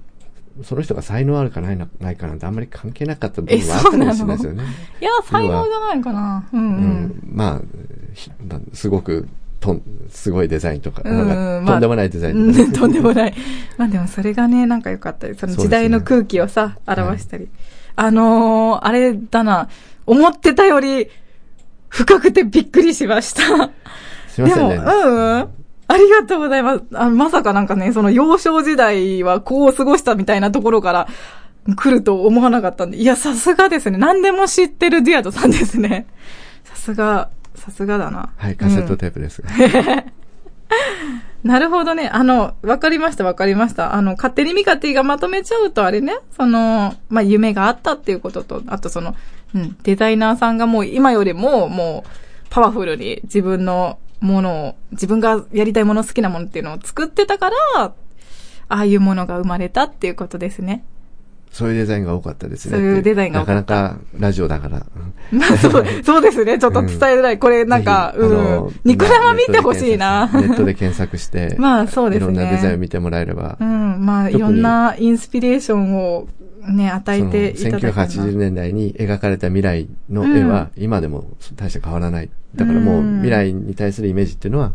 [0.62, 4.62] その人が才能あるかないなないかなんてあんまり関係なかった部え分はあったかもしれないですよね。
[5.00, 6.48] いや、才能じゃないかな。
[6.52, 6.72] うんううん。
[7.06, 9.28] ん、まあ、すごく、
[9.60, 12.72] とん、すごいデザインとか、うんなんかまあとんでもないデザイうんンとか。
[12.80, 13.34] とんでもない。
[13.78, 15.40] まあでもそれがね、なんか良かったです。
[15.40, 17.48] その時代の空気をさ、表したり。
[17.96, 19.68] あのー、あれだな、
[20.06, 21.08] 思ってたより
[21.88, 23.42] 深くてびっくりしました。
[23.48, 23.70] でも、
[24.28, 24.76] すいませんね。
[24.76, 25.48] うんうん。
[25.92, 26.84] ありがとうございます。
[26.94, 31.08] あまさかなんかね、その幼少時代はこう過ごしたみたいなところから
[31.76, 32.96] 来ると思わなかったんで。
[32.96, 33.98] いや、さすがですね。
[33.98, 36.06] 何でも知ってるディアドさんですね。
[36.64, 38.30] さすが、さすがだな。
[38.36, 39.50] はい、カセットテープですが。
[41.44, 42.08] なるほどね。
[42.08, 43.94] あの、わかりました、わかりました。
[43.94, 49.14] あの、勝手にミカティがまとめちゃうとあれね、その、まあ、夢があったっていうことと、あとその、
[49.54, 52.10] うん、デザイナーさんがもう今よりも、もう、
[52.48, 57.94] パワフルに自分のものを、自分がやりたいもの、好きなものっていうのを作ってたから、あ
[58.68, 60.84] あいうものが生まれたっていうことですね。
[61.50, 62.76] そういうデザインが多かったですね。
[62.76, 64.86] そういうデザインが多かなかなかラジオだから。
[65.32, 66.58] う んまあ、そう、 そうですね。
[66.58, 67.38] ちょっと伝えづらい。
[67.38, 68.74] これなんか、うん。
[68.84, 70.30] ニコ生見てほしいな。
[70.32, 72.32] ネットで検索して、 まあ、そうですね。
[72.32, 76.28] いろんなデザインを見てもらえればう、ん、まあ、いろんなインスピレーションを
[76.66, 82.30] ね、与えていただけたら1980年代に描かれた未来の絵は今でも大して変わらない。
[82.54, 84.72] だからもううん未来に対するイメージっていうのは、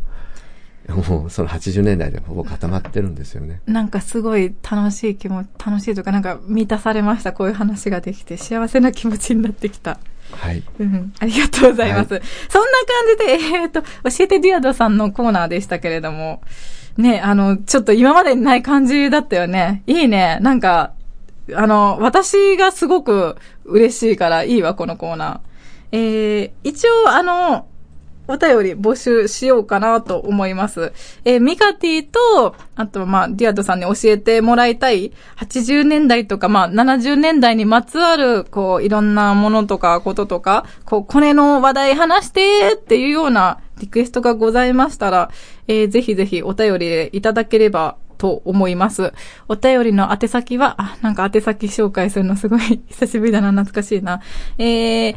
[1.10, 3.62] もうその80年代でほぼ固まってるんですよね。
[3.66, 7.34] なんかすごい楽しい気持ち、楽しいというかなんか満たされました。
[7.34, 10.00] こういう話ができて幸せな気持ちになってきた。
[10.32, 10.64] はい。
[10.80, 12.08] うん、ありがとうございます。
[12.08, 13.88] そんな感じで、えっ、と、教
[14.22, 16.42] えてディアドさんのコーナーでしたけれども、
[16.98, 19.84] ね、あの、ちょっと今までにない感じだったよね。
[19.88, 20.40] いいね。
[20.42, 20.94] なんか、
[21.54, 25.47] あの、私がすごく嬉しいからいいわ、このコーナー。
[25.92, 27.68] えー、一応、あの、
[28.30, 30.92] お便り募集しようかなと思います。
[31.24, 45.32] えーミカティと、あと、まあ、ディアドさんに教えてもらいたい、80年代とか、まあ、70年代にまつわる、こう、いろんなものとか、こととか、こう、これの話題話してっていうようなリクエストがございましたら、
[45.70, 49.14] えーぜひぜひお便りいただければと思います。
[49.48, 54.22] お便りの宛先は、あ、なんか宛先紹介するのすごい 久しぶりだな、懐かしいな。
[54.58, 55.16] えー、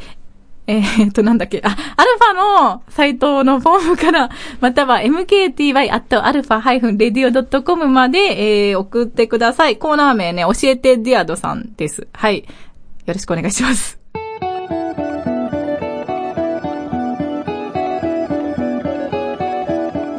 [0.70, 1.76] えーっと、なんだっけ、あ、アル
[2.16, 2.34] ファ
[2.68, 4.30] のサイトのフォームから、
[4.60, 9.78] または mkty.alpha-radio.com まで、えー送ってください。
[9.78, 12.06] コーナー名ね、教えてディアドさんです。
[12.12, 12.46] はい。
[13.06, 13.98] よろしくお願いします。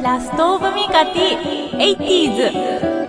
[0.02, 3.01] ラストオブミカティ、80s。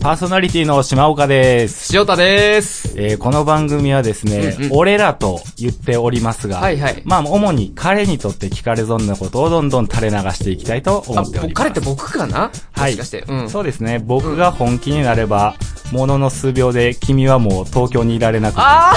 [0.00, 1.94] パーソナリティの島岡です。
[1.94, 2.94] 塩田です。
[2.96, 11.54] えーこの番組はですね、うんうん俺らと言っておりますが、はいはいまあ、主に彼にとって聞かれ損なことをどんどん垂れ流していきたいと思あ、っております。
[11.54, 12.50] 彼って僕かな？
[12.72, 13.24] はいもしかして。
[13.28, 13.50] うん。
[13.50, 13.98] そうですね。
[13.98, 15.54] 僕が本気になれば、
[15.92, 18.94] ものの数秒で君はもう東京にいられなくて、あ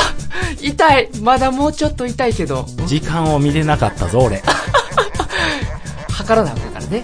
[0.57, 4.41] ー痛いまだもうちょっと痛いけど、時間を見れなかったぞ、俺。
[6.09, 7.01] 測らなあかんからね。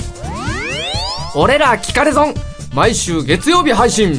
[1.35, 2.33] 俺ら聞かれ損
[2.73, 4.13] 毎週月曜日配信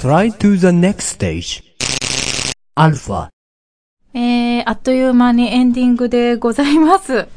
[0.00, 1.62] Try to the next stage.
[2.76, 3.28] Alpha.
[4.14, 7.28] えー、あっという間にエンディングでございます。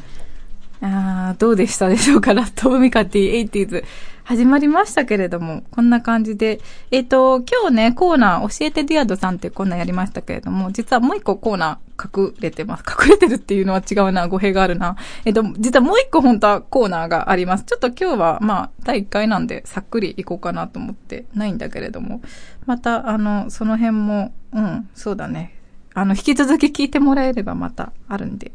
[0.82, 2.34] あーどうでしたでしょうか？
[2.34, 3.84] ラットオブミカティ 80s
[4.26, 6.62] 始まりましたけれども、こんな感じで。
[6.92, 12.84] えっ、と、今日ね、コーナー、教えてディアドさんっていうコーナーやりましたけれども、実はもう一個コーナー隠れてます。
[12.88, 14.96] 隠れてるっていうのは違うな、語弊があるな。
[15.26, 17.66] えっ、と、実はもう一個本当はコーナーがあります。
[17.66, 22.22] ちょっと今日は、まあ、第1回なんで、さっくりいこうかなと思ってないんだけれども、
[22.66, 25.54] また、あの、その辺も、うん、そうだね。
[25.94, 28.54] あの、引き続き聞いてもらえればまたあるんで、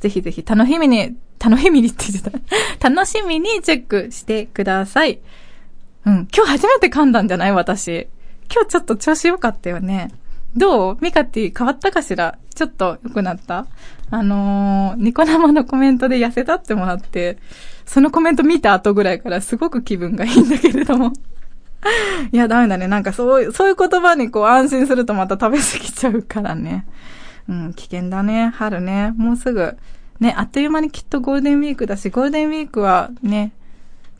[0.00, 2.38] ぜひぜひ楽しみに、楽しみにって言ってた。
[2.90, 5.18] 楽しみにチェックしてください。
[6.04, 7.52] うん、今日初めて噛んだんじゃない？
[7.52, 8.08] 私。
[8.52, 10.10] 今日ちょっと調子良かったよね。
[10.56, 10.98] どう？
[11.00, 12.38] ミカティ変わったかしら？
[12.54, 13.66] ちょっと良くなった？
[14.10, 17.38] あのー、ニコ生のコメントで痩せたってもらって、
[17.84, 21.12] そのコメント見た後ぐらいからすごく気分がいいんだけれども。
[22.32, 22.88] いや、ダメだね。
[22.88, 26.86] なんかそういう、そういう言葉にこう安心するとまた食べ過ぎちゃうからね。
[27.48, 28.48] うん、危険だね。
[28.54, 29.12] 春ね。
[29.16, 29.76] もうすぐ。
[30.20, 33.52] ね、あっという間にきっとゴールデンウィークだし、ゴールデンウィークはね、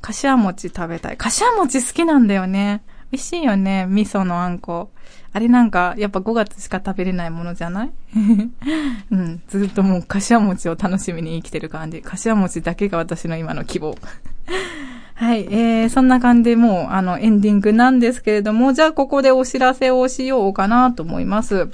[0.02, 1.16] かしわ餅食べたい。
[1.16, 2.82] かしわ餅好きなんだよね。
[3.10, 3.86] 美味しいよね。
[3.88, 4.90] 味噌のあんこ。
[5.32, 7.90] あれなんか、やっぱ5月しか食べれないものじゃない？
[9.10, 9.42] うん。
[9.48, 12.02] ずっともう、かしわ餅を楽しみに生きてる感じ。
[12.02, 13.96] かしわ餅だけが私の今の希望。
[15.14, 15.46] はい。
[15.50, 21.68] えー、そんな感じでもう、あの、エンディングなんですけれども、じゃあここでお知らせをしようかなと思います。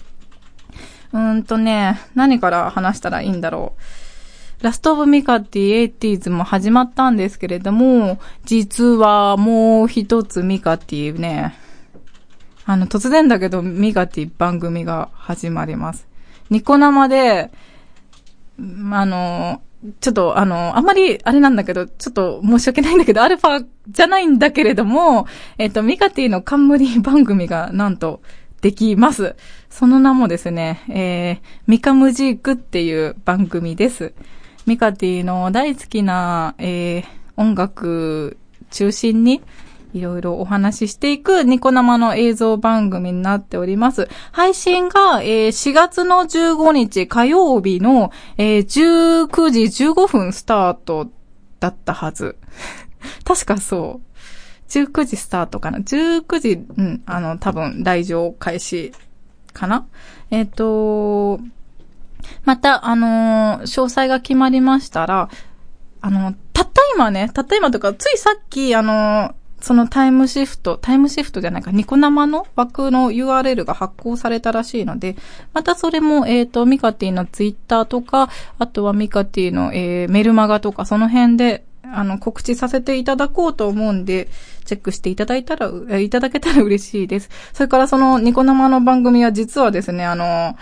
[1.12, 3.74] うんとね、何から話したらいいんだろ
[4.60, 4.64] う。
[4.64, 11.56] ラストオブミカティエイティーズも始まったんですけれども、実はもう一つミカティね、
[12.64, 16.06] あの、突然だけどミカティ番組が始まります。
[16.48, 17.50] ニコ生で、
[18.92, 19.62] あの、
[20.00, 25.26] ちょっと、あの、あんまり、あれなんだけど、ちょっと申し訳ないんだけど、アルファじゃないんだけれども、
[25.58, 28.20] えっ、と、ミカティの冠番組が、なんと、
[28.62, 29.36] できます。
[29.68, 34.14] その名もですね、えー、ミカムジークっていう番組です。
[34.66, 37.04] ミカティの大好きな、えー、
[37.36, 38.38] 音楽
[38.70, 39.42] 中心に、
[39.92, 44.08] いろいろお話ししていくニコ生の映像番組になっております。
[44.30, 51.10] 配信が、えー4月の15日火曜日の、えー19時15分スタート
[51.60, 52.36] だったはず。
[53.24, 54.11] 確かそう。
[54.72, 58.92] 19時スタートかな ?19 時、うん、あの、多分、来場開始
[59.52, 59.86] かな？
[60.30, 61.40] えっ、と、
[62.44, 65.28] また、あのー詳細が決まりましたら、
[66.00, 75.14] あの、たった今ね、たった今とか、ついさっき、あのーそのタイムシフト、タイムシフトじゃないか、ニコ生の枠の URL が発行されたらしいので、
[75.52, 84.28] またそれも、えっ、と、ミカティのツイッターとか、あとはミカティの、えーメルマガとか、その辺で、あの、告知させていただこうと思うんで、
[84.64, 87.30] チェックしていただいたら、いただけたら嬉しいです。
[87.52, 90.56] それからそのニコ生の番組は実はですね、あの、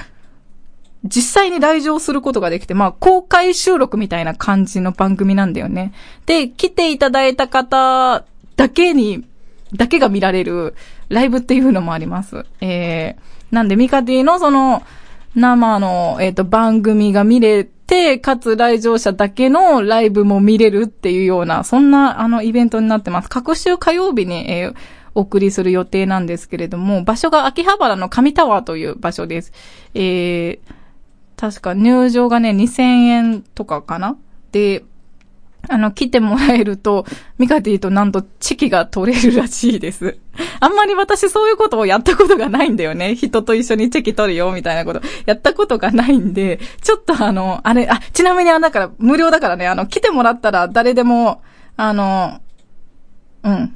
[1.04, 5.92] 実際に来場することができて、まあ、公開収録みたいな感じの番組なんだよね。
[6.26, 8.24] で、来ていただいた方
[8.56, 9.24] だけに、
[9.74, 10.74] だけが見られる
[11.08, 12.44] ライブっていうのもあります。
[12.60, 14.82] えー、なんで、ミカティのその、
[15.34, 23.28] 生の、えっ、と、番組が見れて、かつ来場者だけのライブも見れるっていうような、そんな、あの、イベントになってます。
[23.28, 24.74] 各週火曜日に、えー
[25.12, 29.52] お送りする予定なんですけれども、場所が秋葉原の神タワーという場所です。
[29.92, 30.60] えー、
[31.36, 34.16] 確か入場がね、2000円とかかな
[34.52, 34.84] で、
[35.68, 37.04] あの、来てもらえると、
[37.38, 40.18] ミカティとなんとチキが取れるらしいです。
[40.60, 43.14] あんまり私そういうことをやったことがないんだよね。
[43.14, 45.00] 人と一緒にチェキ取るよ、みたいなこと。
[45.26, 51.42] やったことがないんで、ちょっとあの、あれ、あ、ちなみにあ、だから、無料だからね、あの、来てもらったら誰でも、
[51.76, 52.40] あの、
[53.42, 53.72] うん。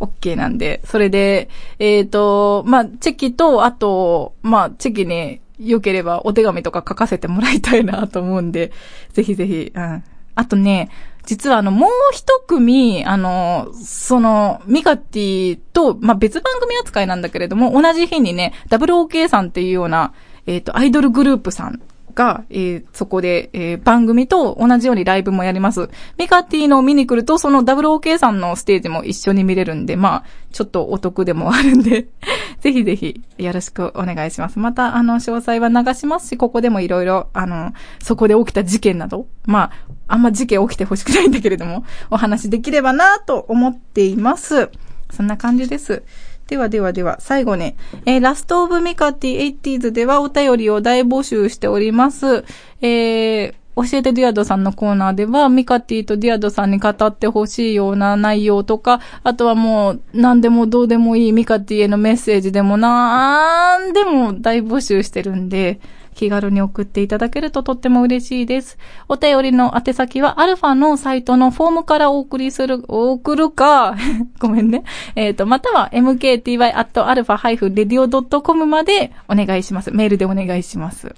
[0.00, 8.72] OK なんで、それで、えっ、と、まあ、チェキと、あと、まあ、チェキに良ければお手紙とか書かせてもらいたいなと思うんで、
[9.12, 10.04] ぜひぜひ、うん。
[10.34, 10.90] あとね、
[11.26, 20.12] 実はあの、もう一組、あの、その、ミカティと、まあ、別番組扱いなんだけれども、同じ日にね、WOK さんっていうような、
[20.46, 21.80] えっ、と、アイドルグループさん
[22.14, 25.90] が、えーそこで、えー番組と同じようにライブもやります。
[26.16, 32.08] ミカティのを見に来ると、その WOK さんのステージも一緒に見れるんで、まあ、ちょっとお得でもあるんで、
[32.60, 34.58] ぜひぜひよろしくお願いします。
[34.58, 37.72] また、あの、詳細は流しますし、ここでもいろいろ、あの、
[38.02, 39.70] そこで起きた事件など、まあ、
[40.06, 44.70] あんま事件起きてほしくないんだけれども、お話できればなと思っています。
[45.10, 46.02] そんな感じです。
[46.48, 52.44] ではではでは、最後ね、えーラストオブミカティ 80s ではお便りを大募集しております。
[52.80, 65.80] えー教えてディアドさんのコーナーでは、ミカティとディアドさんに語ってほしいような内容とか、あとはもう、何でもどうでもいいミカティへのメッセージでもなんでも大募集してるんで、
[66.14, 68.78] 気軽に送っていただけるととっても嬉しいです。
[69.08, 73.94] お便りの宛先は、アルファのサイトのフォームからお送りする、送るか、
[74.40, 74.84] ごめんね。
[75.16, 79.90] えっ、と、または mkty.alpha-radio.com までお願いします。
[79.90, 81.14] メールでお願いします。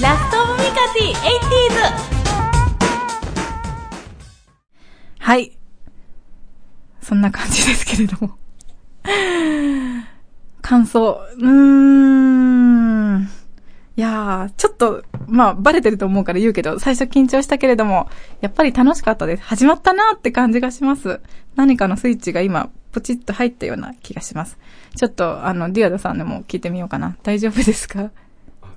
[0.00, 1.20] ラストオブミカティ 80s!
[5.18, 5.52] はい。
[7.02, 8.39] そんな感じですけれども。
[10.62, 11.20] 感想。
[11.38, 11.46] うー
[13.18, 13.28] ん。
[13.96, 18.08] いやー、ちょっと、まあ、バレてると思うから言うけど、最初緊張したけれども、
[18.40, 19.42] やっぱり楽しかったです。
[19.42, 21.20] 始まったなーって感じがします。
[21.56, 24.58] 何かのスイッチが今、ポチッと入ったような気がします。
[24.96, 27.16] ちょっと、あの、ディアドさんでも聞いてみようかな。
[27.22, 28.10] 大丈夫ですか？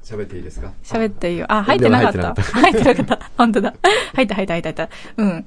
[0.03, 0.71] 喋っていいですか？
[0.83, 1.45] 喋っていいよ。
[1.47, 2.41] あ、入ってなかった。
[2.41, 3.31] 入ってなかった。
[3.37, 3.73] 本当だ。
[4.13, 4.89] 入った入った入った入った。
[5.17, 5.45] うん。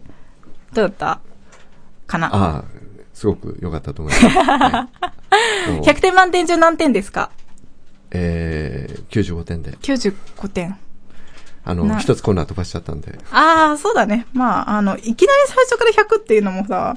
[0.73, 1.21] どうだった？
[2.07, 2.29] かな？
[2.35, 2.65] ああ、
[3.17, 4.27] すごく良かったと思います。
[4.29, 4.89] は
[5.67, 7.31] いもう ?100 点満点中何点ですか？
[8.11, 9.73] えー、95点で。
[9.73, 10.77] ?95 点。
[11.65, 13.19] あの、な一つコーナー飛ばしちゃったんで。
[13.33, 14.27] ああ、そうだね。
[14.35, 16.97] まあ、あの、いきなり最初から100っていうのもさ、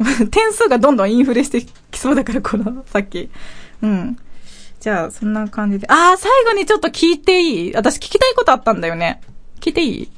[0.32, 3.30] 点数がどんどんインフレしてきそうだから、この、さっき。
[3.82, 4.16] うん。
[4.80, 5.86] じゃあ、そんな感じで。
[5.90, 7.72] ああ、最後にちょっと聞いていい？
[7.74, 9.20] 私聞きたいことあったんだよね。
[9.60, 10.06] 聞いていい？
[10.06, 10.10] き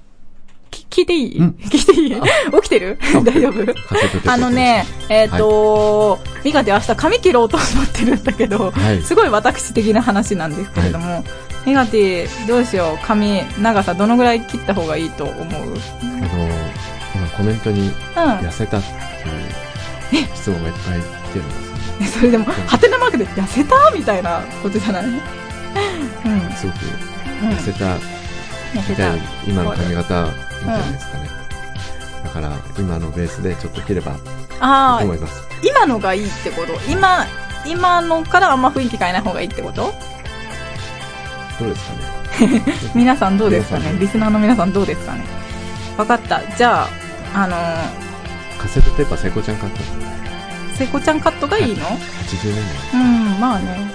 [0.91, 2.23] 聞いていい聞いていい
[2.61, 11.25] 起きてる大丈夫あのね、えっ、とミカで明日髪切ろうと思ってるんだけど、すごい私的な話なんですけれども、
[11.65, 15.69] ミカティ、どうしよう、髪、長さどのぐらい切った方がいいと思うあの、
[17.15, 22.07] 今コメントに、痩せたっていう質問がいっぱい来てるんですね。
[22.07, 25.21] それでも、ハテナマークで痩せたみたいなことじゃないうん。
[26.53, 26.79] すごく。
[27.43, 27.97] 痩せた。
[29.47, 30.27] 今の髪型
[30.63, 31.29] いいんじゃないですかね。
[32.25, 34.13] だから、今のベースでちょっと切れば
[34.61, 35.43] ああと思い、ます。
[35.63, 36.73] 今のがいいってこと？
[36.89, 37.27] 今、
[37.67, 39.93] 今のからあんま雰囲気変えない方がいいってこと？
[41.59, 41.93] どうですか
[42.47, 42.63] ね？
[42.95, 43.95] 皆さんどうですかね？
[43.99, 45.25] リスナーの皆さんどうですかね？
[45.97, 46.41] わかった。
[46.57, 46.89] じゃあ、
[47.43, 49.87] あのー、カセットテープは聖子ちゃん買ったの
[50.77, 52.55] 聖子ちゃんカットがいいの ?80
[52.93, 53.01] 年
[53.35, 53.91] うん、まあね。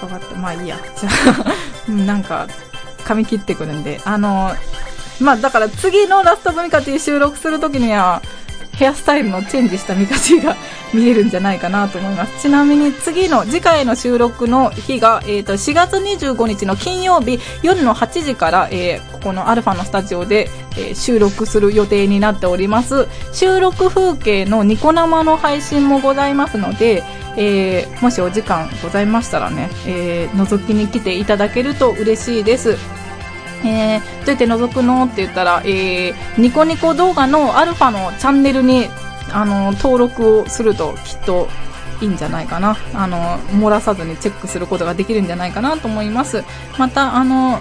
[0.00, 0.34] わかった。
[0.36, 0.78] まあいいや。
[0.98, 1.44] じゃあ、
[1.88, 2.46] うんなんか、
[3.04, 4.00] 髪切ってくるんで。
[4.04, 4.52] あの、
[5.20, 8.22] まあだから次のラストブミカティ収録するときには、
[8.78, 10.54] ヘアスタイルのチェンジしたミカティが
[10.94, 12.42] 見れるんじゃないかなと思います。
[12.42, 23.08] ちなみに次の、次回の収録の日が、えっ、と、4月25日の金曜日夜の8時から、えーここのアルファのスタジオで、えー収録する予定になっております。
[23.32, 27.02] 収録風景のニコ生の配信もございますので、
[27.36, 32.76] えーもしお時間ございましたらね、えー覗きに来ていただけると嬉しいです。
[33.64, 35.04] えー、どうやって覗くの？
[35.04, 38.88] って言ったら、えーニコニコ動画のアルファのチャンネルに、
[39.32, 41.48] あの、登録をするときっと
[42.00, 42.76] いいんじゃないかな。
[42.94, 46.44] あの、漏らさずにチェックすることができるんじゃないかなと思います。
[46.78, 47.60] また、あの、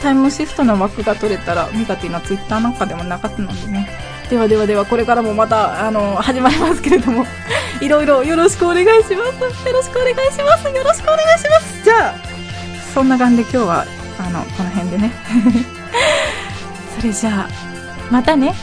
[0.00, 3.88] タイムシフトの枠が取れたら、ミカティのツイッターなんかでも流すのでね。
[4.30, 7.26] ではではでは、これからもまた、あの、始まりますけれども、
[7.80, 9.12] いろいろよろしくお願いします。
[9.12, 10.68] よろしくお願いします。
[10.68, 11.84] よろしくお願いします。
[11.84, 12.14] じゃあ、
[12.94, 13.86] そんな感じで今日は、
[14.18, 15.10] あの、この辺でね。
[17.00, 17.48] それじゃあ、
[18.10, 18.54] またね。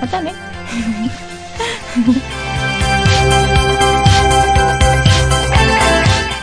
[0.00, 0.34] またね。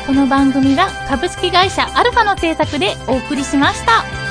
[0.06, 4.25] この番組は株式会社アルファの制作でお送りしました。